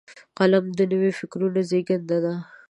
قلم 0.37 0.65
د 0.77 0.79
نوي 0.91 1.11
فکرونو 1.19 1.59
زیږنده 1.69 2.17
دی 2.23 2.35